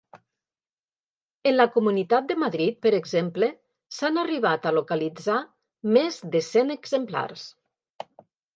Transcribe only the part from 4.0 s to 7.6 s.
arribat a localitzar més de cent exemplars.